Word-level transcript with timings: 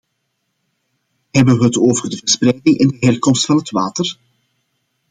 Hebben 1.31 1.57
we 1.57 1.63
het 1.63 1.77
over 1.79 2.09
de 2.09 2.17
verspreiding 2.17 2.79
en 2.79 2.87
de 2.87 2.97
herkomst 2.99 3.45
van 3.45 3.57
het 3.57 3.69
water? 3.71 4.17